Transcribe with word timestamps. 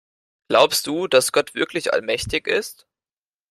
Glaubst 0.49 0.87
du, 0.87 1.05
dass 1.07 1.31
Gott 1.31 1.53
wirklich 1.53 1.93
allmächtig 1.93 2.47
ist? 2.47 2.87